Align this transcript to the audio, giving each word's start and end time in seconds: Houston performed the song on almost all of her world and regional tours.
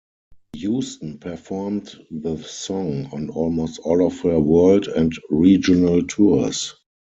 Houston 0.55 1.19
performed 1.19 1.93
the 2.09 2.35
song 2.37 3.07
on 3.13 3.29
almost 3.29 3.77
all 3.83 4.03
of 4.07 4.19
her 4.21 4.39
world 4.39 4.87
and 4.87 5.13
regional 5.29 6.01
tours. 6.07 6.73